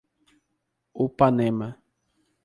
[1.03, 1.67] Upanema